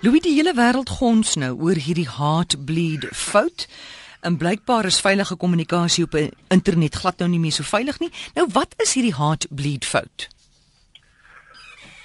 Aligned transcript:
Louis 0.00 0.22
die 0.24 0.32
hele 0.32 0.54
wêreld 0.56 0.88
gons 0.96 1.34
nou 1.36 1.50
oor 1.60 1.76
hierdie 1.76 2.08
heartbleed 2.08 3.02
fout. 3.12 3.66
En 4.24 4.38
blykbaar 4.40 4.86
is 4.88 5.00
veilige 5.04 5.36
kommunikasie 5.36 6.06
op 6.06 6.16
internet 6.48 6.94
glad 7.02 7.20
nou 7.20 7.28
nie 7.28 7.40
meer 7.42 7.52
so 7.52 7.68
veilig 7.68 7.98
nie. 8.00 8.08
Nou 8.32 8.46
wat 8.54 8.72
is 8.80 8.94
hierdie 8.96 9.12
heartbleed 9.18 9.84
fout? 9.84 10.24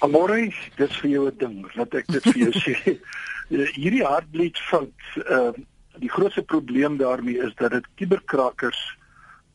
Amore, 0.04 0.52
dis 0.76 0.98
vir 1.00 1.10
jou 1.10 1.24
'n 1.30 1.38
ding, 1.40 1.56
laat 1.72 1.94
ek 1.94 2.12
dit 2.12 2.22
vir 2.28 2.38
jou 2.42 2.52
sê. 2.66 2.76
Hierdie 3.48 4.04
heartbleed 4.04 4.60
fout, 4.68 5.08
uh 5.24 5.56
die 5.96 6.12
grootste 6.12 6.42
probleem 6.42 6.98
daarmee 7.00 7.40
is 7.40 7.54
dat 7.56 7.70
dit 7.72 7.84
kuberkrakkers 7.96 8.80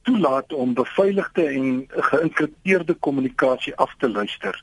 toelaat 0.02 0.54
om 0.54 0.74
beveiligde 0.74 1.46
en 1.46 1.86
geïnkripteerde 2.10 2.94
kommunikasie 2.94 3.76
af 3.76 3.94
te 4.00 4.10
luister. 4.10 4.58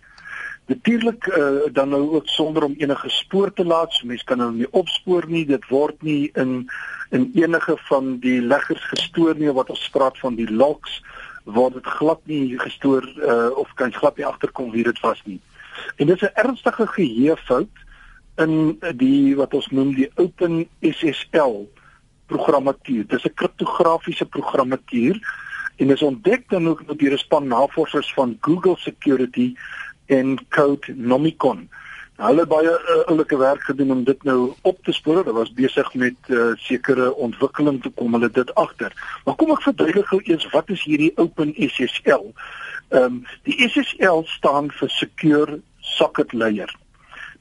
Natuurlik 0.69 1.27
uh, 1.27 1.73
dan 1.73 1.89
nou 1.89 2.11
ook 2.15 2.27
sonder 2.29 2.65
om 2.65 2.75
enige 2.77 3.09
spoor 3.09 3.53
te 3.53 3.65
laat. 3.65 3.93
So 3.93 4.07
mense 4.07 4.25
kan 4.25 4.39
hulle 4.39 4.53
nie 4.53 4.73
opspoor 4.77 5.25
nie. 5.27 5.47
Dit 5.49 5.65
word 5.73 6.03
nie 6.03 6.31
in 6.35 6.69
in 7.11 7.31
enige 7.35 7.77
van 7.89 8.19
die 8.21 8.43
leggers 8.45 8.85
gestoor 8.91 9.39
nie 9.41 9.53
wat 9.57 9.71
ons 9.73 9.87
praat 9.91 10.19
van 10.21 10.35
die 10.37 10.51
logs 10.53 10.99
word 11.49 11.79
dit 11.79 11.87
glad 11.87 12.21
nie 12.29 12.59
gestoor 12.61 13.07
uh, 13.17 13.49
of 13.57 13.73
kan 13.81 13.93
glad 13.93 14.21
nie 14.21 14.27
agterkom 14.29 14.69
wie 14.75 14.85
dit 14.85 15.01
was 15.01 15.23
nie. 15.25 15.41
En 15.97 16.07
dis 16.07 16.21
'n 16.21 16.35
ernstige 16.35 16.87
geheuefout 16.87 17.85
in 18.37 18.79
die 18.97 19.37
wat 19.37 19.55
ons 19.55 19.71
noem 19.73 19.95
die 19.95 20.11
Open 20.15 20.69
SSL 20.81 21.65
programmatuur. 22.27 23.07
Dis 23.07 23.25
'n 23.25 23.35
kriptografiese 23.35 24.27
programmatuur 24.27 25.17
en 25.77 25.91
is 25.91 26.03
ontdek 26.03 26.49
dan 26.49 26.69
ook 26.69 26.99
deur 26.99 27.13
'n 27.13 27.19
span 27.19 27.47
navorsers 27.47 28.13
van 28.13 28.37
Google 28.41 28.77
Security 28.77 29.55
en 30.09 30.39
Code 30.55 30.95
Nomicon. 30.97 31.69
Hulle 32.19 32.43
het 32.43 32.51
baie 32.51 32.71
uh, 32.71 32.97
oulike 33.07 33.37
werk 33.39 33.63
gedoen 33.69 33.93
om 33.95 34.01
dit 34.05 34.23
nou 34.27 34.53
op 34.67 34.79
te 34.85 34.93
spoor. 34.93 35.21
Hulle 35.23 35.37
was 35.37 35.53
besig 35.55 35.93
met 35.95 36.33
uh, 36.35 36.51
sekere 36.59 37.13
ontwikkeling 37.15 37.79
te 37.83 37.93
kom 37.95 38.17
hulle 38.17 38.31
dit 38.31 38.55
agter. 38.59 38.95
Maar 39.25 39.37
kom 39.39 39.53
ek 39.55 39.63
verduidelik 39.69 40.11
gou 40.11 40.19
eers 40.25 40.49
wat 40.51 40.73
is 40.75 40.83
hierdie 40.89 41.13
Open 41.17 41.55
SSL? 41.55 42.33
Ehm 42.89 43.05
um, 43.05 43.23
die 43.47 43.55
SSL 43.69 44.25
staan 44.33 44.73
vir 44.81 44.91
Secure 44.91 45.61
Socket 45.95 46.33
Layer. 46.33 46.75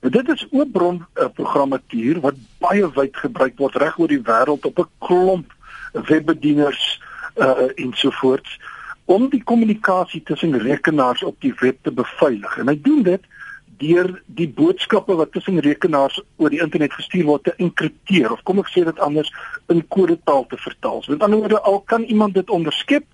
Nou 0.03 0.14
dit 0.14 0.30
is 0.36 0.45
oop 0.52 0.72
bron 0.75 1.02
uh, 1.02 1.25
programmatuur 1.33 2.22
wat 2.27 2.38
baie 2.61 2.92
wyd 2.99 3.17
gebruik 3.17 3.58
word 3.58 3.81
reg 3.81 3.97
oor 3.97 4.14
die 4.14 4.22
wêreld 4.30 4.66
op 4.70 4.80
'n 4.83 4.92
klomp 5.08 5.53
webbedieners 5.94 6.99
uh 7.38 7.70
ensovoorts 7.75 8.59
om 9.08 9.30
die 9.31 9.44
kommunikasie 9.44 10.22
tussen 10.27 10.58
rekenaars 10.59 11.23
op 11.23 11.39
die 11.41 11.53
web 11.59 11.77
te 11.81 11.91
beveilig. 11.95 12.58
En 12.59 12.67
hy 12.67 12.75
doen 12.83 13.03
dit 13.08 13.23
deur 13.80 14.09
die 14.25 14.47
boodskappe 14.49 15.16
wat 15.16 15.31
tussen 15.31 15.59
rekenaars 15.64 16.19
oor 16.41 16.52
die 16.52 16.61
internet 16.64 16.95
gestuur 16.97 17.27
word 17.30 17.45
te 17.45 17.53
enkripteer 17.61 18.33
of 18.33 18.41
kom 18.47 18.59
ek 18.59 18.72
sê 18.73 18.83
dit 18.88 19.03
anders 19.05 19.30
in 19.72 19.83
kodetaal 19.94 20.47
te 20.52 20.59
vertaal. 20.59 21.03
Met 21.08 21.23
ander 21.23 21.44
woorde 21.44 21.61
al 21.61 21.80
kan 21.94 22.03
iemand 22.03 22.36
dit 22.36 22.49
onderskep, 22.49 23.05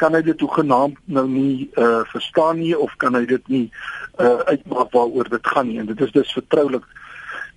kan 0.00 0.16
hy 0.16 0.22
dit 0.24 0.40
hoegenaamd 0.40 0.98
nou 1.04 1.26
nie 1.28 1.68
uh 1.76 2.02
verstaan 2.12 2.60
nie 2.60 2.74
of 2.76 2.92
kan 3.02 3.16
hy 3.16 3.24
dit 3.28 3.52
nie 3.52 3.66
uh 4.18 4.40
uitmaak 4.48 4.92
waaroor 4.96 5.28
dit 5.28 5.52
gaan 5.54 5.68
nie 5.68 5.78
en 5.80 5.88
dit 5.92 6.00
is 6.00 6.12
dus 6.16 6.32
vertroulik. 6.36 6.84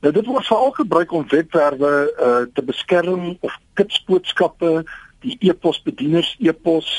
Nou 0.03 0.11
dit 0.15 0.27
word 0.27 0.47
veral 0.47 0.73
gebruik 0.79 1.11
om 1.11 1.27
webwerwe 1.31 1.93
uh 2.11 2.43
te 2.53 2.63
beskerm 2.63 3.33
of 3.39 3.55
kitsboodskappe, 3.79 4.83
die 5.23 5.37
e-pos 5.49 5.79
bedieners 5.83 6.35
e-pos 6.39 6.89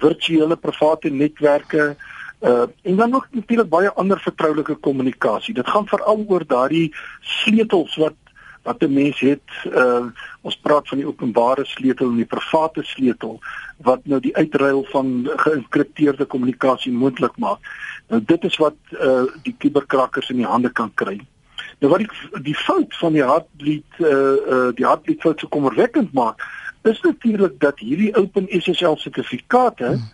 virtuele 0.00 0.56
private 0.56 1.10
netwerke 1.10 1.96
uh 2.40 2.64
en 2.82 2.96
dan 2.96 3.10
nog 3.10 3.26
natuurlik 3.30 3.68
baie 3.68 3.92
ander 3.92 4.20
vertroulike 4.20 4.74
kommunikasie. 4.74 5.54
Dit 5.54 5.68
gaan 5.68 5.86
veral 5.86 6.24
oor 6.28 6.46
daardie 6.46 6.94
sleutels 7.20 7.96
wat 7.96 8.16
wat 8.62 8.82
'n 8.82 8.92
mens 8.92 9.20
het. 9.20 9.48
Uh 9.64 10.04
ons 10.40 10.56
praat 10.56 10.88
van 10.88 10.98
die 10.98 11.06
openbare 11.06 11.64
sleutel 11.64 12.08
en 12.08 12.16
die 12.16 12.24
private 12.36 12.82
sleutel 12.82 13.40
wat 13.76 14.00
nou 14.04 14.20
die 14.20 14.36
uitruil 14.36 14.84
van 14.84 15.30
geïnkripteerde 15.36 16.24
kommunikasie 16.24 16.92
moontlik 16.92 17.36
maak. 17.36 17.58
Nou 18.08 18.22
dit 18.24 18.44
is 18.44 18.56
wat 18.56 18.76
uh 18.90 19.24
die 19.42 19.54
kuberkrakkers 19.58 20.30
in 20.30 20.36
die 20.36 20.46
hande 20.46 20.72
kan 20.72 20.94
kry. 20.94 21.20
Nou 21.78 21.92
wat 21.92 21.98
die 21.98 22.42
die 22.42 22.56
fout 22.56 22.96
van 22.96 23.12
die 23.12 23.24
hartbeat 23.24 23.98
uh 23.98 24.36
uh 24.54 24.70
die 24.74 24.86
hartbeat 24.86 25.20
fout 25.20 25.40
so 25.40 25.48
kommerwekkend 25.48 26.12
maak 26.12 26.40
is 26.82 27.00
natuurlik 27.00 27.60
dat 27.60 27.78
hierdie 27.78 28.14
Open 28.16 28.46
SSL 28.48 28.96
sertifikate 28.96 29.86
hmm. 29.86 30.08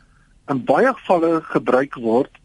in 0.48 0.64
baie 0.64 0.92
gevalle 0.94 1.40
gebruik 1.42 1.94
word 1.94 2.42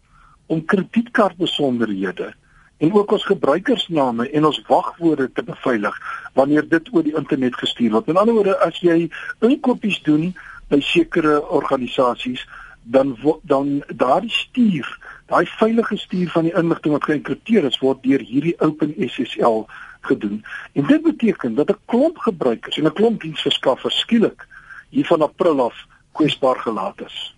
om 0.51 0.65
kredietkaartbesonderhede 0.65 2.33
en 2.81 2.93
ook 2.93 3.11
ons 3.11 3.25
gebruikersname 3.25 4.29
en 4.29 4.45
ons 4.45 4.61
wagwoorde 4.67 5.31
te 5.31 5.43
beveilig 5.43 5.97
wanneer 6.33 6.67
dit 6.69 6.89
oor 6.93 7.05
die 7.05 7.15
internet 7.17 7.55
gestuur 7.55 7.91
word. 7.91 8.09
In 8.09 8.17
ander 8.17 8.33
woorde, 8.33 8.57
as 8.65 8.79
jy 8.81 9.05
inkopies 9.45 10.01
doen 10.07 10.31
by 10.73 10.79
sekere 10.81 11.38
organisasies, 11.49 12.47
dan 12.83 13.13
dan 13.45 13.83
daardie 13.93 14.33
stuur, 14.33 14.88
daai 15.29 15.45
veilige 15.45 15.97
stuur 15.97 16.29
van 16.33 16.49
die 16.49 16.55
inligting 16.57 16.95
wat 16.97 17.05
geënkripteer 17.05 17.67
is, 17.69 17.77
word 17.79 18.01
deur 18.03 18.23
hierdie 18.25 18.55
Open 18.65 18.95
SSL 18.97 19.67
gedoen. 20.01 20.45
En 20.73 20.85
dit 20.85 21.01
beteken 21.01 21.56
dat 21.56 21.69
'n 21.69 21.78
klomp 21.85 22.17
gebruikers 22.17 22.78
en 22.78 22.85
'n 22.85 22.94
klomp 22.94 23.22
diensverskaffers 23.22 24.00
skielik 24.00 24.47
hier 24.89 25.06
van 25.06 25.22
April 25.22 25.62
af 25.62 25.85
kwesbaar 26.12 26.59
gelaat 26.59 27.01
is. 27.01 27.35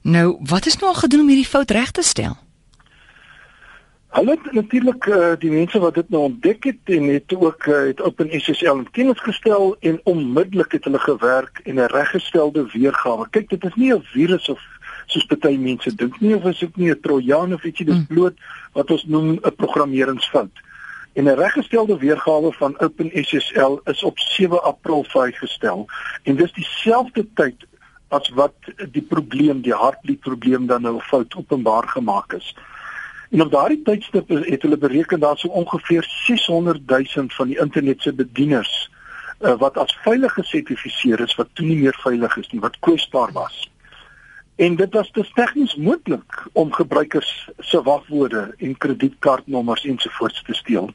Nou, 0.00 0.36
wat 0.40 0.66
is 0.66 0.76
nou 0.76 0.92
al 0.92 0.98
gedoen 0.98 1.20
om 1.20 1.28
hierdie 1.28 1.46
fout 1.46 1.70
reg 1.70 1.90
te 1.90 2.02
stel? 2.02 2.36
Hulle 4.12 4.30
het 4.30 4.52
natuurlik 4.52 5.06
uh, 5.06 5.32
die 5.38 5.50
mense 5.50 5.78
wat 5.78 5.94
dit 5.94 6.08
nou 6.08 6.22
ontdek 6.22 6.64
het 6.64 6.90
en 6.96 7.02
het 7.08 7.34
ook 7.34 7.66
uh, 7.66 7.76
het 7.86 8.00
OpenSSL 8.00 8.82
in 8.82 8.90
kennis 8.90 9.20
gestel 9.20 9.76
en 9.80 10.00
onmiddellik 10.04 10.72
het 10.72 10.84
hulle 10.84 10.98
gewerk 10.98 11.60
en 11.64 11.74
'n 11.74 11.86
reggestelde 11.86 12.66
weergawe. 12.72 13.26
Kyk, 13.30 13.48
dit 13.48 13.64
is 13.64 13.74
nie 13.74 13.94
'n 13.94 14.02
virus 14.02 14.48
of 14.48 14.60
soos 15.06 15.26
baie 15.26 15.58
mense 15.58 15.94
dink 15.94 16.20
nie 16.20 16.34
of 16.36 16.44
is 16.44 16.58
dit 16.58 16.76
nie 16.76 16.90
'n 16.90 17.00
trojaan 17.00 17.54
of 17.54 17.64
ietsie 17.64 17.86
dis 17.86 17.94
hmm. 17.94 18.06
bloot 18.06 18.36
wat 18.72 18.90
ons 18.90 19.04
noem 19.04 19.32
'n 19.32 19.56
programmeringsfout. 19.56 20.60
En 21.12 21.24
'n 21.24 21.34
reggestelde 21.34 21.98
weergawe 21.98 22.52
van 22.52 22.80
OpenSSL 22.80 23.78
is 23.84 24.02
op 24.02 24.18
7 24.18 24.62
April 24.62 25.04
vrygestel 25.04 25.86
en 26.22 26.36
dis 26.36 26.52
dieselfde 26.52 27.26
tyd 27.34 27.66
as 28.08 28.28
wat 28.28 28.54
die 28.90 29.02
probleem, 29.02 29.60
die 29.60 29.74
hartbeat 29.74 30.20
probleem 30.20 30.66
dan 30.66 30.82
nou 30.82 31.00
fout 31.00 31.34
openbaar 31.34 31.88
gemaak 31.88 32.32
is. 32.32 32.54
En 33.30 33.40
op 33.40 33.50
daardie 33.50 33.82
tydstip 33.82 34.28
het 34.28 34.62
hulle 34.62 34.76
bereken 34.76 35.20
daar 35.20 35.38
so 35.38 35.48
ongeveer 35.48 36.04
600 36.26 36.86
000 36.86 37.28
van 37.28 37.46
die 37.46 37.58
internet 37.58 38.02
se 38.02 38.12
bedieners 38.12 38.90
uh, 39.40 39.58
wat 39.58 39.76
as 39.76 39.98
veilig 40.04 40.32
gesertifiseer 40.32 41.20
is 41.20 41.34
wat 41.34 41.48
toe 41.52 41.66
nie 41.66 41.76
meer 41.76 41.96
veilig 42.02 42.36
is 42.36 42.50
nie, 42.52 42.60
wat 42.60 42.78
kwesbaar 42.78 43.32
was. 43.32 43.70
En 44.56 44.76
dit 44.76 44.94
was 44.94 45.12
dus 45.12 45.32
tegnies 45.32 45.74
moontlik 45.74 46.42
om 46.52 46.72
gebruikers 46.72 47.48
se 47.58 47.82
wagwoorde 47.82 48.54
en 48.58 48.76
kredietkaartnommers 48.78 49.84
ensovoorts 49.84 50.42
te 50.42 50.54
steel. 50.54 50.92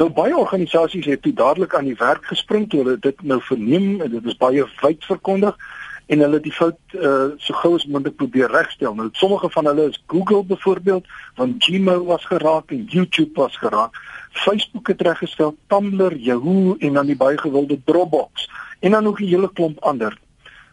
Nou 0.00 0.08
baie 0.10 0.36
organisasies 0.36 1.06
het 1.06 1.22
toe 1.22 1.32
dadelik 1.36 1.74
aan 1.74 1.84
die 1.84 1.98
werk 1.98 2.24
gespring 2.24 2.68
toe 2.70 2.80
hulle 2.80 2.98
dit 2.98 3.22
nou 3.22 3.40
verneem 3.44 4.00
en 4.00 4.10
dit 4.10 4.24
is 4.24 4.36
baie 4.40 4.64
wyd 4.80 5.04
verkondig 5.04 5.58
en 6.06 6.24
hulle 6.24 6.40
die 6.44 6.52
fout 6.52 6.96
uh, 6.96 7.32
so 7.40 7.56
gou 7.60 7.74
as 7.76 7.84
moontlik 7.86 8.16
probeer 8.20 8.50
regstel. 8.52 8.94
Nou 8.96 9.08
sommige 9.16 9.50
van 9.52 9.68
hulle 9.70 9.86
is 9.92 10.00
Google 10.06 10.42
byvoorbeeld, 10.44 11.06
want 11.36 11.64
Gmail 11.64 12.04
was 12.08 12.24
geraak 12.28 12.72
en 12.74 12.84
YouTube 12.90 13.40
was 13.40 13.56
geraak. 13.56 13.96
Facebook 14.32 14.88
het 14.88 15.00
reggestel, 15.00 15.56
Tumblr, 15.66 16.16
Yahoo 16.16 16.76
en 16.78 16.98
dan 16.98 17.06
die 17.06 17.16
baie 17.16 17.38
gewilde 17.38 17.80
Dropbox 17.84 18.48
en 18.80 18.90
dan 18.90 19.02
nog 19.02 19.20
'n 19.20 19.24
hele 19.24 19.52
klomp 19.52 19.78
ander. 19.80 20.18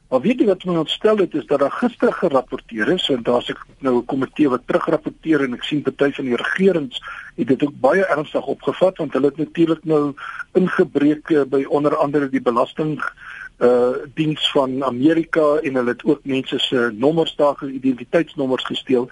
Maar 0.09 0.21
weet 0.21 0.39
jy 0.41 0.45
wat 0.49 0.63
my 0.65 0.75
ontstel 0.81 1.19
het 1.21 1.35
is 1.37 1.45
dat 1.45 1.59
daar 1.61 1.75
gister 1.77 2.13
gerapporteer 2.13 2.87
is 2.95 3.09
en 3.13 3.21
daar's 3.23 3.49
ek 3.53 3.59
nou 3.85 3.97
'n 3.97 4.05
komitee 4.05 4.49
wat 4.49 4.65
terugrapporteer 4.65 5.43
en 5.45 5.53
ek 5.53 5.63
sien 5.63 5.83
party 5.85 6.11
van 6.11 6.25
die 6.25 6.39
regerings 6.41 6.97
het 7.35 7.47
dit 7.47 7.63
ook 7.63 7.75
baie 7.79 8.05
ernstig 8.05 8.45
opgevat 8.45 8.97
want 8.97 9.13
hulle 9.13 9.29
het 9.29 9.37
natuurlik 9.37 9.83
nou 9.85 10.13
ingebreek 10.53 11.29
eh, 11.29 11.45
by 11.45 11.63
onder 11.69 11.95
andere 11.95 12.29
die 12.29 12.41
belasting 12.41 12.97
uh 13.59 13.93
diens 14.15 14.51
van 14.51 14.83
Amerika 14.83 15.59
en 15.61 15.75
hulle 15.75 15.91
het 15.91 16.03
ook 16.03 16.25
mense 16.25 16.59
se 16.59 16.91
nommers 16.95 17.35
daar 17.35 17.57
identiteitsnommers 17.65 18.65
gesteel. 18.65 19.09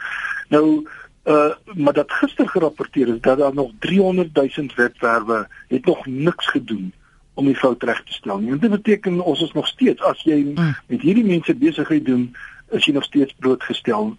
Nou 0.50 0.88
uh 1.26 1.54
maar 1.76 1.94
dat 1.94 2.12
gister 2.12 2.50
gerapporteer 2.50 3.08
is 3.08 3.22
dat 3.22 3.38
daar 3.38 3.54
nog 3.54 3.72
300 3.80 4.34
000 4.34 4.70
webwerwe 4.76 5.48
het 5.68 5.86
nog 5.86 6.06
niks 6.06 6.48
gedoen 6.48 6.94
om 7.38 7.46
die 7.46 7.58
fout 7.58 7.84
reg 7.86 8.02
te 8.04 8.16
stel 8.16 8.42
nie. 8.42 8.58
Dit 8.58 8.74
beteken 8.74 9.22
ons 9.22 9.42
is 9.46 9.54
nog 9.54 9.68
steeds 9.70 10.04
as 10.10 10.24
jy 10.26 10.42
hmm. 10.42 10.76
met 10.90 11.06
hierdie 11.06 11.26
mense 11.26 11.54
besigheid 11.56 12.06
doen, 12.06 12.30
is 12.76 12.86
jy 12.86 12.94
nog 12.98 13.06
steeds 13.08 13.36
blootgestel. 13.40 14.16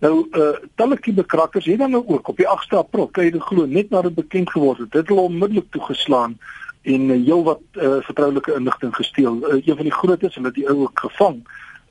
Nou 0.00 0.14
uh 0.38 0.52
talletjie 0.80 1.14
bekrakkers 1.18 1.66
het 1.68 1.82
dan 1.82 1.90
nou 1.96 2.04
ook 2.06 2.28
op 2.32 2.38
die 2.40 2.48
8de 2.48 2.78
April, 2.80 3.08
kan 3.08 3.26
jy 3.26 3.34
dit 3.36 3.48
glo, 3.50 3.66
net 3.66 3.90
nadat 3.90 4.14
dit 4.14 4.22
bekend 4.22 4.50
geword 4.50 4.84
het, 4.84 4.92
dit 4.92 5.12
hulle 5.12 5.28
onmiddellik 5.28 5.68
toegeslaan 5.74 6.38
en 6.82 7.10
uh, 7.10 7.16
heelwat 7.26 7.60
uh, 7.76 7.98
vertroulike 8.06 8.54
inligting 8.56 8.94
gesteel. 8.96 9.36
Uh, 9.42 9.58
een 9.60 9.76
van 9.76 9.84
die 9.84 9.92
grootes, 9.92 10.34
hulle 10.38 10.48
het 10.48 10.56
die 10.56 10.68
ou 10.68 10.78
ook 10.86 11.04
gevang 11.08 11.42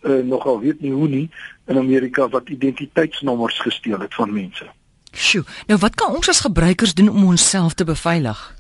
uh 0.08 0.24
nogal 0.24 0.60
weet 0.60 0.80
nie 0.80 0.92
hoe 0.92 1.08
nie 1.08 1.30
in 1.68 1.78
Amerika 1.78 2.30
wat 2.30 2.50
identiteitsnommers 2.50 3.60
gesteel 3.60 4.00
het 4.00 4.14
van 4.16 4.34
mense. 4.34 4.70
Sjoe, 5.12 5.44
nou 5.68 5.80
wat 5.80 5.96
kan 5.96 6.16
ons 6.16 6.30
as 6.30 6.40
gebruikers 6.40 6.94
doen 6.94 7.10
om 7.10 7.26
onsself 7.34 7.74
te 7.74 7.84
beveilig? 7.84 8.59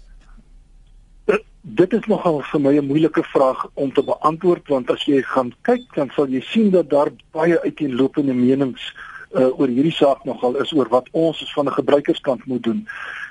Dit 1.61 1.93
is 1.93 2.05
nogal 2.07 2.41
vir 2.41 2.61
my 2.61 2.73
'n 2.77 2.87
moeilike 2.87 3.23
vraag 3.23 3.67
om 3.73 3.93
te 3.93 4.03
beantwoord 4.03 4.67
want 4.67 4.91
as 4.91 5.03
jy 5.05 5.21
gaan 5.21 5.53
kyk 5.61 5.83
dan 5.95 6.09
sal 6.15 6.27
jy 6.27 6.41
sien 6.41 6.69
dat 6.69 6.89
daar 6.89 7.11
baie 7.31 7.61
uiteenlopende 7.61 8.33
menings 8.33 8.93
uh, 9.31 9.59
oor 9.59 9.67
hierdie 9.67 9.93
saak 9.93 10.23
nogal 10.23 10.55
is 10.55 10.73
oor 10.73 10.87
wat 10.89 11.07
ons 11.11 11.41
as 11.43 11.53
van 11.53 11.65
'n 11.65 11.73
gebruikerskant 11.73 12.45
moet 12.45 12.63
doen. 12.63 12.87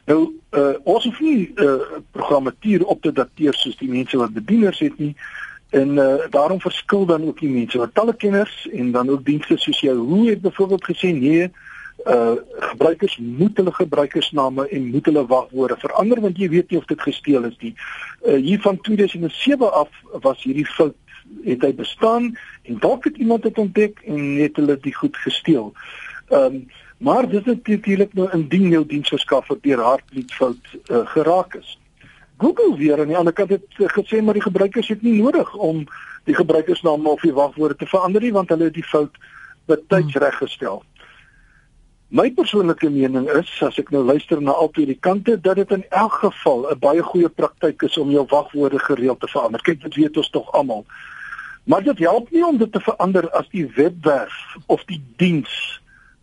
Nou 0.06 0.32
uh, 0.50 0.74
ons 0.82 1.04
hoef 1.04 1.20
nie 1.20 1.52
uh, 1.54 1.80
programmatuur 2.10 2.84
op 2.84 3.02
te 3.02 3.12
dateer 3.12 3.54
soos 3.54 3.76
die 3.76 3.88
mense 3.88 4.16
wat 4.16 4.32
bedieners 4.32 4.78
het 4.78 4.98
nie 4.98 5.16
en 5.70 5.88
uh, 5.98 6.14
daarom 6.30 6.60
verskil 6.60 7.06
dan 7.06 7.24
ook 7.24 7.40
die 7.40 7.50
mense 7.50 7.78
wat 7.78 7.94
talle 7.94 8.14
kenners 8.16 8.68
en 8.72 8.92
dan 8.92 9.08
ook 9.08 9.24
dienste 9.24 9.56
soos 9.56 9.80
jou 9.80 9.96
hoe 9.96 10.28
het 10.28 10.40
byvoorbeeld 10.40 10.84
gesê 10.84 11.12
nee 11.12 11.50
uh 12.06 12.36
gebruikers 12.70 13.16
moet 13.18 13.56
hulle 13.56 13.72
gebruikersname 13.72 14.68
en 14.68 14.90
moet 14.90 15.04
hulle 15.04 15.26
wagwoorde 15.26 15.76
verander 15.78 16.20
want 16.20 16.38
jy 16.38 16.48
weet 16.48 16.70
nie 16.70 16.78
of 16.78 16.86
dit 16.86 17.00
gesteel 17.00 17.44
is 17.44 17.56
nie. 17.58 17.74
Uh 18.22 18.38
hier 18.38 18.60
van 18.60 18.80
2007 18.80 19.72
af 19.72 19.88
was 20.22 20.42
hierdie 20.42 20.66
fout 20.66 20.96
het 21.44 21.62
hy 21.62 21.72
bestaan 21.74 22.36
en 22.62 22.78
dalk 22.80 23.04
het 23.04 23.16
iemand 23.16 23.42
dit 23.42 23.58
ontdek 23.58 24.00
en 24.06 24.20
het 24.38 24.56
hulle 24.56 24.78
dit 24.80 24.94
goed 24.94 25.16
gesteel. 25.16 25.72
Ehm 26.28 26.54
um, 26.54 26.68
maar 26.98 27.28
dit 27.28 27.46
is 27.46 27.54
natuurlik 27.54 28.14
nou 28.14 28.30
indien 28.34 28.68
jou 28.68 28.86
diensverskaffer 28.86 29.58
deur 29.62 29.78
hartbeatfout 29.78 30.72
uh, 30.90 31.06
geraak 31.06 31.54
is. 31.54 31.78
Google 32.38 32.76
weer 32.76 33.00
aan 33.00 33.06
die 33.06 33.16
ander 33.16 33.32
kant 33.32 33.50
het 33.50 33.66
gesê 33.94 34.22
maar 34.22 34.34
die 34.34 34.42
gebruikers 34.42 34.88
het 34.88 35.02
nie 35.02 35.22
nodig 35.22 35.54
om 35.54 35.84
die 36.24 36.34
gebruikersname 36.34 37.08
of 37.08 37.22
die 37.22 37.32
wagwoorde 37.32 37.76
te 37.76 37.86
verander 37.86 38.22
nie 38.22 38.32
want 38.32 38.48
hulle 38.48 38.64
het 38.64 38.74
die 38.74 38.84
fout 38.84 39.14
betyds 39.66 40.12
hmm. 40.12 40.22
reggestel. 40.22 40.82
My 42.10 42.30
persoonlike 42.30 42.88
mening 42.88 43.26
is 43.28 43.50
as 43.60 43.76
ek 43.76 43.90
nou 43.92 44.00
luister 44.00 44.40
na 44.40 44.54
albei 44.56 44.86
die 44.88 44.96
kante 44.96 45.34
dat 45.44 45.58
dit 45.60 45.72
in 45.76 45.82
elk 45.92 46.14
geval 46.22 46.64
'n 46.72 46.78
baie 46.80 47.02
goeie 47.04 47.28
praktyk 47.28 47.82
is 47.84 47.98
om 48.00 48.08
jou 48.10 48.24
wagwoorde 48.30 48.78
gereeld 48.78 49.20
te 49.20 49.28
verander. 49.28 49.60
Kyk, 49.60 49.82
dit 49.82 49.94
weet 49.94 50.16
ons 50.16 50.30
tog 50.30 50.48
almal. 50.52 50.86
Maar 51.64 51.82
dit 51.82 51.98
help 51.98 52.30
nie 52.30 52.46
om 52.46 52.56
dit 52.56 52.72
te 52.72 52.80
verander 52.80 53.30
as 53.30 53.48
die 53.52 53.66
webwerf 53.76 54.56
of 54.66 54.84
die 54.84 55.02
diens 55.16 55.82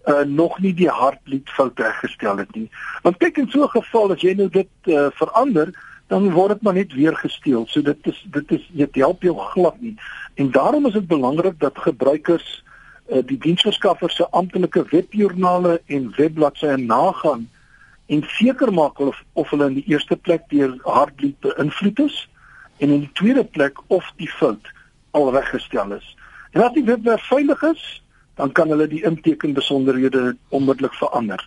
uh 0.09 0.25
nog 0.25 0.59
nie 0.59 0.73
die 0.73 0.89
hartbeat 0.89 1.49
fout 1.49 1.79
reggestel 1.79 2.37
het 2.37 2.55
nie. 2.55 2.69
Want 3.03 3.17
kyk 3.17 3.37
in 3.37 3.49
so 3.49 3.61
'n 3.63 3.77
geval 3.77 4.11
as 4.11 4.21
jy 4.21 4.33
nou 4.33 4.49
dit 4.49 4.69
uh 4.85 5.11
verander, 5.13 5.69
dan 6.07 6.31
word 6.31 6.49
dit 6.49 6.61
maar 6.61 6.73
net 6.73 6.93
weer 6.93 7.15
gesteel. 7.15 7.67
So 7.67 7.81
dit 7.81 8.07
is 8.07 8.25
dit 8.31 8.51
is 8.51 8.69
dit 8.71 8.95
help 8.95 9.21
jou 9.21 9.37
glad 9.37 9.81
nie. 9.81 9.95
En 10.33 10.51
daarom 10.51 10.85
is 10.85 10.93
dit 10.93 11.07
belangrik 11.07 11.59
dat 11.59 11.77
gebruikers 11.77 12.64
die 13.05 13.37
diensverskaffer 13.37 14.09
se 14.09 14.25
amptelike 14.31 14.85
webjoernale 14.89 15.81
en 15.85 16.13
webbladsye 16.17 16.77
nagaan 16.77 17.49
en 18.05 18.23
seker 18.37 18.73
maak 18.73 18.99
of 18.99 19.23
of 19.33 19.49
hulle 19.49 19.67
in 19.69 19.77
die 19.79 19.87
eerste 19.93 20.15
plek 20.15 20.49
deur 20.49 20.73
hardloop 20.83 21.45
beïnvloed 21.45 21.99
is 22.05 22.17
en 22.77 22.89
in 22.89 23.05
die 23.05 23.13
tweede 23.13 23.43
plek 23.43 23.79
of 23.87 24.09
die 24.17 24.29
fout 24.29 24.71
al 25.11 25.31
reggestel 25.31 25.93
is. 25.95 26.07
En 26.51 26.63
as 26.63 26.73
die 26.75 26.83
webwerf 26.83 27.23
veilig 27.29 27.61
is, 27.63 27.85
dan 28.35 28.51
kan 28.51 28.69
hulle 28.69 28.87
die 28.87 29.03
inteken 29.07 29.53
besonderhede 29.55 30.35
onmiddellik 30.49 30.93
verander. 30.99 31.41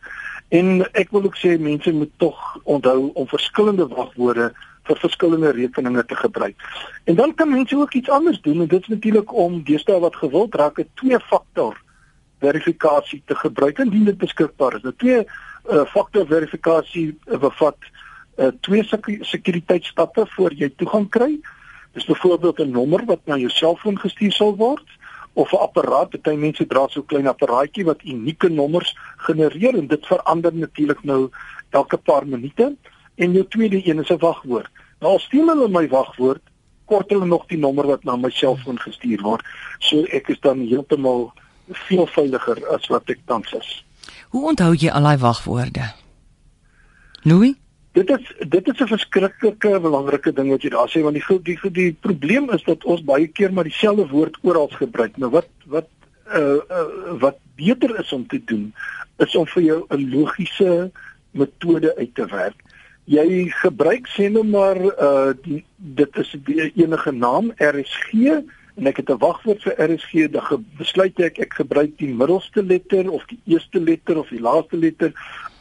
En 0.48 0.80
ek 0.96 1.10
wil 1.12 1.28
ook 1.28 1.36
sê 1.36 1.58
mense 1.60 1.92
moet 1.92 2.12
tog 2.16 2.38
onthou 2.64 3.10
om 3.12 3.28
verskillende 3.28 3.88
wagwoorde 3.92 4.52
vir 4.88 5.00
verskillende 5.04 5.50
rekeninge 5.56 6.04
te 6.04 6.16
gebruik. 6.16 6.56
En 7.04 7.14
dan 7.14 7.34
kan 7.34 7.50
mense 7.50 7.76
ook 7.76 7.92
iets 7.94 8.10
anders 8.10 8.40
doen 8.40 8.60
en 8.60 8.66
dit 8.66 8.80
is 8.80 8.88
natuurlik 8.88 9.34
om 9.34 9.62
deesdae 9.64 10.00
wat 10.00 10.16
gewild 10.16 10.54
raak 10.54 10.80
'n 10.80 10.90
twee-faktor 10.94 11.76
verifikasie 12.40 13.22
te 13.26 13.34
gebruik 13.34 13.78
indien 13.78 14.04
dit 14.04 14.18
beskikbaar 14.18 14.76
is. 14.76 14.82
'n 14.82 14.94
Twee-faktor 14.96 16.22
uh, 16.22 16.28
verifikasie 16.28 17.18
bevat 17.24 17.76
uh, 18.36 18.50
twee 18.60 18.84
sekuriteitstappe 19.20 20.26
voor 20.36 20.54
jy 20.54 20.70
toegang 20.76 21.08
kry. 21.10 21.38
Dis 21.92 22.04
byvoorbeeld 22.04 22.58
'n 22.58 22.70
nommer 22.70 23.04
wat 23.04 23.20
na 23.24 23.36
jou 23.36 23.50
selfoon 23.50 23.98
gestuur 23.98 24.32
sal 24.32 24.56
word 24.56 24.86
of 25.32 25.52
'n 25.52 25.56
apparaat. 25.56 26.10
Party 26.10 26.36
mense 26.36 26.66
dra 26.66 26.88
so 26.88 27.00
'n 27.00 27.06
klein 27.06 27.26
apparaatjie 27.26 27.84
wat 27.84 28.02
unieke 28.02 28.48
nommers 28.48 28.96
genereer 29.16 29.74
en 29.78 29.86
dit 29.86 30.06
verander 30.06 30.54
natuurlik 30.54 31.04
nou 31.04 31.30
elke 31.70 31.96
paar 31.96 32.26
minute 32.26 32.76
en 33.18 33.34
jou 33.36 33.44
tweede 33.48 33.80
een 33.82 33.98
is 33.98 34.10
'n 34.10 34.18
wagwoord. 34.18 34.70
Nou 35.00 35.12
al 35.12 35.18
steel 35.18 35.48
hulle 35.48 35.68
my 35.68 35.88
wagwoord, 35.88 36.42
kort 36.84 37.10
hulle 37.10 37.26
nog 37.26 37.46
die 37.46 37.58
nommer 37.58 37.86
wat 37.86 38.04
na 38.04 38.16
my 38.16 38.30
selfoon 38.30 38.78
gestuur 38.78 39.22
word. 39.22 39.44
So 39.78 40.02
ek 40.02 40.28
is 40.28 40.40
dan 40.40 40.58
heeltemal 40.66 41.32
veel 41.68 42.06
veiliger 42.06 42.66
as 42.74 42.86
wat 42.86 43.10
ek 43.12 43.20
tans 43.24 43.52
is. 43.52 43.84
Hoe 44.28 44.48
onthou 44.48 44.74
jy 44.74 44.90
al 44.90 45.02
daai 45.02 45.18
wagwoorde? 45.18 45.92
Louis 47.22 47.54
Dit 47.92 48.10
is 48.10 48.48
dit 48.48 48.68
is 48.68 48.80
'n 48.80 48.86
verskriklike 48.86 49.80
belangrike 49.80 50.32
ding 50.32 50.50
wat 50.50 50.62
jy 50.62 50.70
daar 50.70 50.88
sê 50.88 51.00
want 51.02 51.14
die 51.14 51.38
die 51.42 51.58
die, 51.62 51.70
die 51.72 51.92
probleem 51.92 52.50
is 52.50 52.62
dat 52.62 52.84
ons 52.84 53.02
baie 53.02 53.26
keer 53.26 53.52
maar 53.52 53.64
dieselfde 53.64 54.06
woord 54.08 54.38
oral 54.42 54.68
gebruik. 54.68 55.16
Nou 55.16 55.30
wat 55.30 55.48
wat 55.66 55.88
uh, 56.34 56.60
uh 56.70 57.18
wat 57.18 57.36
beter 57.56 57.98
is 57.98 58.12
om 58.12 58.26
te 58.26 58.44
doen 58.44 58.74
is 59.16 59.36
om 59.36 59.46
vir 59.46 59.62
jou 59.62 59.86
'n 59.88 60.10
logiese 60.10 60.90
metode 61.30 61.96
uit 61.96 62.14
te 62.14 62.26
werk 62.26 62.67
jy 63.08 63.48
gebruik 63.62 64.08
sê 64.12 64.28
nou 64.32 64.44
maar 64.44 64.78
uh 64.78 65.32
die 65.44 65.64
dit 65.76 66.16
is 66.22 66.32
die 66.44 66.68
enige 66.76 67.12
naam 67.12 67.52
RSG 67.56 68.12
en 68.78 68.86
ek 68.90 69.00
het 69.00 69.10
'n 69.10 69.22
wagwoord 69.24 69.62
vir 69.64 69.78
RSG 69.88 70.28
dan 70.32 70.64
besluit 70.78 71.20
ek 71.20 71.38
ek 71.38 71.54
gebruik 71.60 71.96
die 71.98 72.12
middelste 72.12 72.62
letter 72.62 73.10
of 73.10 73.24
die 73.32 73.40
eerste 73.46 73.80
letter 73.80 74.18
of 74.18 74.28
die 74.28 74.40
laaste 74.40 74.76
letter 74.76 75.12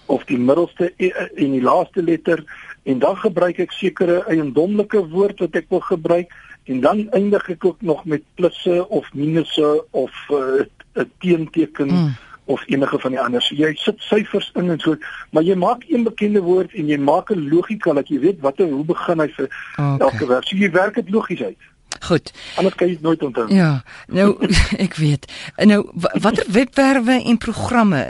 of 0.05 0.23
die 0.25 0.37
middelste 0.37 0.91
e, 0.97 1.11
en 1.35 1.51
die 1.51 1.63
laaste 1.63 2.03
letter 2.03 2.43
en 2.83 2.99
dan 2.99 3.15
gebruik 3.15 3.59
ek 3.59 3.71
sekere 3.71 4.23
eiendomlike 4.27 5.07
woord 5.09 5.39
wat 5.39 5.55
ek 5.55 5.69
wil 5.69 5.83
gebruik 5.87 6.31
en 6.67 6.81
dan 6.81 7.07
eindig 7.11 7.49
ek 7.49 7.65
ook 7.65 7.81
nog 7.81 8.05
met 8.05 8.23
plusse 8.35 8.87
of 8.89 9.07
minusse 9.13 9.83
of 9.91 10.11
'n 10.29 10.67
uh, 10.99 11.05
teenteken 11.19 11.87
mm 11.87 12.15
of 12.47 12.63
enige 12.67 12.99
van 12.99 13.15
die 13.15 13.21
ander. 13.21 13.41
So 13.43 13.55
jy 13.55 13.73
sit 13.75 14.01
syfers 14.07 14.51
in 14.55 14.71
en 14.73 14.79
so, 14.83 14.97
maar 15.35 15.43
jy 15.43 15.55
maak 15.59 15.85
een 15.87 16.03
bekende 16.07 16.41
woord 16.41 16.73
en 16.73 16.87
jy 16.87 16.97
maak 16.97 17.31
'n 17.31 17.47
logika 17.51 17.93
dat 17.93 18.07
jy 18.07 18.19
weet 18.19 18.39
watter 18.41 18.69
hoe 18.69 18.85
begin 18.85 19.19
hy 19.19 19.27
vir 19.37 19.49
okay. 19.77 19.97
elke 19.97 20.27
werk. 20.27 20.47
So 20.47 20.55
jy 20.55 20.71
werk 20.71 20.95
dit 20.95 21.09
logies 21.09 21.43
uit. 21.43 21.57
Goed. 21.99 22.31
Anders 22.55 22.75
kan 22.75 22.87
jy 22.87 22.93
dit 22.93 23.03
nooit 23.03 23.23
onthou. 23.23 23.47
Ja. 23.53 23.83
Nou 24.07 24.37
ek 24.85 24.95
weet. 24.95 25.31
Nou 25.57 25.81
watter 25.95 26.45
webwerwe 26.51 27.21
en 27.23 27.37
programme 27.37 28.03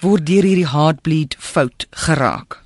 word 0.00 0.26
deur 0.26 0.42
hierdie 0.42 0.68
heartbleed 0.68 1.36
fout 1.38 1.86
geraak? 1.90 2.60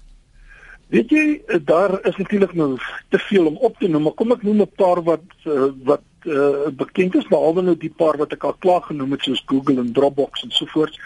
Weet 0.95 1.11
jy, 1.11 1.25
daar 1.67 1.99
is 2.07 2.17
natuurlik 2.17 2.55
nou 2.55 2.77
te 3.11 3.19
veel 3.19 3.47
om 3.47 3.57
op 3.57 3.79
te 3.79 3.89
noem, 3.91 4.07
maar 4.07 4.15
kom 4.19 4.33
ek 4.33 4.45
noem 4.47 4.63
'n 4.63 4.75
paar 4.79 5.03
wat 5.03 5.25
uh, 5.45 5.73
wat 5.85 6.03
uh, 6.27 6.69
bekend 6.73 7.15
is 7.15 7.29
behalwe 7.31 7.63
nou 7.63 7.77
die 7.79 7.93
paar 8.03 8.19
wat 8.21 8.35
ek 8.37 8.45
al 8.45 8.57
klaar 8.59 8.83
genoem 8.89 9.17
het 9.17 9.25
soos 9.27 9.43
Google 9.47 9.81
en 9.83 9.93
Dropbox 9.97 10.43
en 10.43 10.53
so 10.55 10.69
voort. 10.73 10.99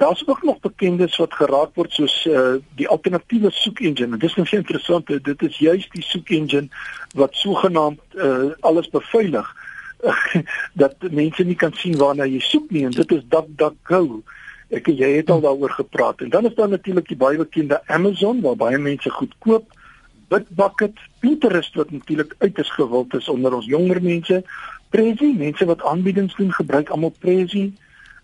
Daar's 0.00 0.22
ook 0.26 0.42
nog 0.42 0.60
bekendes 0.64 1.16
wat 1.20 1.34
geraak 1.34 1.74
word 1.76 1.92
soos 1.92 2.14
uh, 2.24 2.56
die 2.78 2.88
alternatiewe 2.88 3.50
soek 3.52 3.82
engine. 3.84 4.16
Dit 4.16 4.30
is 4.30 4.36
nou 4.38 4.46
interessant, 4.56 5.06
dit 5.06 5.42
is 5.42 5.58
juist 5.58 5.92
die 5.92 6.04
soek 6.06 6.30
engine 6.32 6.68
wat 7.14 7.34
sogenaamd 7.36 8.00
uh, 8.16 8.52
alles 8.60 8.88
beveilig 8.88 9.50
dat 10.82 10.96
mense 11.10 11.44
nie 11.44 11.56
kan 11.56 11.74
sien 11.76 11.98
waarna 12.00 12.24
jy 12.24 12.40
soek 12.40 12.70
nie 12.72 12.86
en 12.88 12.94
dit 12.96 13.12
is 13.12 13.26
DuckDuckGo. 13.28 14.22
Ek 14.70 14.86
jy 14.86 15.10
het 15.18 15.30
al 15.34 15.42
daaroor 15.44 15.74
gepraat. 15.76 16.22
En 16.24 16.30
dan 16.30 16.46
is 16.46 16.54
daar 16.54 16.70
natuurlik 16.70 17.08
die 17.08 17.18
baie 17.18 17.36
bekende 17.36 17.80
Amazon 17.86 18.40
waar 18.40 18.56
baie 18.56 18.78
mense 18.78 19.10
goed 19.10 19.34
koop. 19.38 19.66
Bitbucket, 20.30 20.98
Pinterest 21.20 21.74
wat 21.74 21.90
natuurlik 21.90 22.34
uiters 22.38 22.70
gewild 22.70 23.14
is 23.18 23.28
onder 23.28 23.54
ons 23.54 23.66
jonger 23.66 23.98
mense. 24.02 24.42
Prezi, 24.94 25.32
mense 25.38 25.66
wat 25.66 25.82
aanbiedings 25.82 26.36
doen, 26.38 26.52
gebruik 26.54 26.90
almal 26.94 27.14
Prezi. 27.18 27.70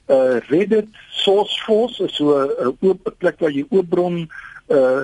Uh 0.06 0.38
Reddit, 0.46 0.88
Sourceforge 1.10 2.06
is 2.06 2.14
so 2.14 2.30
'n 2.30 2.50
uh, 2.62 2.88
oop 2.88 3.10
plek 3.18 3.40
waar 3.42 3.50
jy 3.50 3.66
oop 3.68 3.88
bron 3.90 4.30
uh 4.70 5.02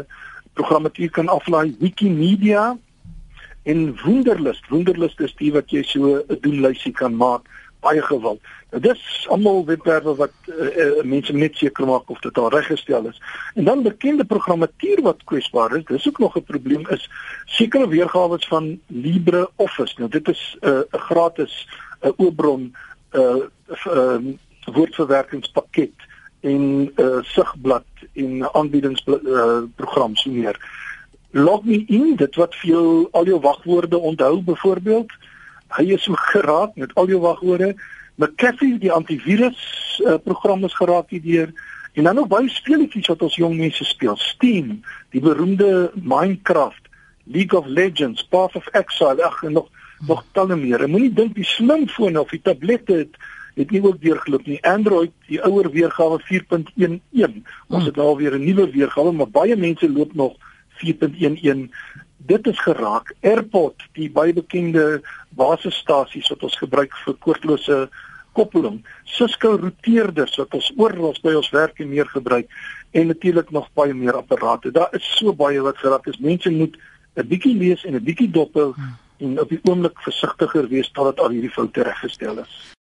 programmatuur 0.54 1.11
kan 1.11 1.28
aflaai. 1.28 1.75
Wikimedia 1.80 2.78
en 3.62 3.99
Wunderlist. 4.04 4.68
Wunderlist 4.68 5.21
is 5.21 5.35
die 5.35 5.52
wat 5.52 5.71
jy 5.71 5.82
so 5.82 6.23
'n 6.23 6.38
doenlysie 6.40 6.92
kan 6.92 7.16
maak 7.16 7.50
baie 7.82 8.02
gewild. 8.02 8.40
Nou 8.72 8.80
dis 8.82 9.02
almal 9.28 9.64
webwerwe 9.68 10.14
wat 10.16 10.32
uh, 10.48 10.68
uh, 10.84 11.02
mense 11.04 11.34
net 11.36 11.58
seker 11.60 11.86
maak 11.86 12.10
of 12.10 12.20
dit 12.24 12.38
al 12.38 12.50
reggestel 12.54 13.08
is. 13.10 13.18
En 13.54 13.64
dan 13.68 13.82
bekende 13.82 14.24
programmatuur 14.24 15.02
wat 15.02 15.24
kwesbaar 15.28 15.76
is, 15.76 15.84
dis 15.90 16.08
ook 16.08 16.18
nog 16.18 16.36
'n 16.38 16.46
probleem 16.52 16.86
is 16.88 17.08
sekere 17.44 17.88
weergawe 17.88 18.38
van 18.48 18.78
LibreOffice. 18.86 19.94
Nou 19.98 20.10
dit 20.10 20.28
is 20.28 20.56
'n 20.60 20.68
uh, 20.68 20.80
gratis 20.90 21.68
'n 22.00 22.06
uh, 22.06 22.12
oopbron 22.16 22.72
'n 23.12 23.18
uh, 23.18 23.36
uh, 23.86 24.18
woordverwerkingspakket 24.64 25.96
en 26.40 26.62
'n 26.82 26.92
uh, 26.96 27.22
sigblad 27.22 27.84
en 28.14 28.54
aanbiedingsprogram 28.54 30.10
uh, 30.10 30.16
so 30.16 30.30
meer. 30.30 30.56
Log 31.30 31.64
me 31.64 31.84
in, 31.86 32.16
dit 32.16 32.34
wat 32.36 32.54
vir 32.54 32.70
jou 32.70 33.08
al 33.10 33.24
jou 33.24 33.40
wagwoorde 33.40 33.98
onthou 33.98 34.42
byvoorbeeld 34.42 35.12
hy 35.76 35.92
is 35.96 36.06
so 36.06 36.14
geraak 36.14 36.76
met 36.76 36.94
al 36.94 37.08
jou 37.08 37.20
wagwoorde. 37.20 37.74
McAfee 38.16 38.78
die 38.78 38.92
antivirus 38.92 39.60
uh, 40.04 40.18
program 40.24 40.64
is 40.64 40.74
geraak 40.74 41.10
hierdeur 41.10 41.52
en 41.92 42.04
dan 42.04 42.18
ook 42.18 42.28
baie 42.28 42.48
speletjies 42.48 43.08
wat 43.12 43.22
ons 43.22 43.36
jong 43.36 43.56
mense 43.56 43.84
speel. 43.84 44.16
Steam, 44.16 44.80
die 45.12 45.20
beroemde 45.20 45.92
Minecraft 45.94 46.88
League 47.24 47.58
of 47.58 47.66
Legends, 47.66 48.22
Path 48.22 48.56
of 48.56 48.66
Exile, 48.66 49.22
ag 49.24 49.42
en 49.42 49.52
nog 49.52 49.70
nog 50.06 50.24
talle 50.32 50.56
meer. 50.56 50.82
Moenie 50.90 51.12
dink 51.14 51.36
die 51.38 51.46
slimfone 51.46 52.20
of 52.20 52.32
die 52.34 52.42
tablette 52.42 53.04
het 53.04 53.20
het 53.52 53.70
nie 53.70 53.82
ook 53.84 54.00
deurgeloop 54.00 54.46
nie. 54.48 54.56
Android, 54.64 55.12
die 55.28 55.36
ouer 55.44 55.68
weergawe 55.70 56.16
4.11. 56.24 57.34
Ons 57.68 57.84
het 57.84 57.96
nou 58.00 58.16
weer 58.16 58.34
'n 58.38 58.44
nuwe 58.44 58.70
weergawe, 58.70 59.12
maar 59.12 59.28
baie 59.28 59.56
mense 59.56 59.92
loop 59.92 60.14
nog 60.14 60.36
4.11. 60.80 61.68
Dit 62.26 62.46
is 62.46 62.60
geraak. 62.60 63.14
AirPod, 63.20 63.82
die 63.98 64.10
baie 64.10 64.32
bekende 64.32 65.02
basisstasies 65.38 66.28
wat 66.30 66.42
ons 66.42 66.58
gebruik 66.60 66.94
vir 67.04 67.16
koordlose 67.24 67.78
koppeling, 68.36 68.80
Cisco 69.04 69.56
roteerders 69.60 70.36
wat 70.40 70.54
ons 70.56 70.70
oral 70.80 71.16
by 71.24 71.34
ons 71.36 71.50
werk 71.52 71.80
en 71.82 71.90
meer 71.90 72.08
gebruik 72.08 72.48
en 72.96 73.10
natuurlik 73.10 73.50
nog 73.50 73.68
baie 73.76 73.94
meer 73.94 74.16
apparate. 74.16 74.72
Daar 74.72 74.92
is 74.96 75.08
so 75.18 75.34
baie 75.36 75.60
wat 75.64 75.80
geraak 75.82 76.06
is. 76.06 76.20
Mense 76.20 76.50
moet 76.50 76.76
'n 77.16 77.28
bietjie 77.28 77.56
lees 77.56 77.84
en 77.84 77.94
'n 77.94 78.04
bietjie 78.04 78.30
dophou 78.30 78.74
en 79.18 79.40
op 79.40 79.48
die 79.48 79.60
oomblik 79.62 79.98
versigtiger 80.00 80.68
wees 80.68 80.90
totdat 80.90 81.20
al 81.20 81.30
hierdie 81.30 81.50
foute 81.50 81.82
reggestel 81.82 82.38
is. 82.38 82.52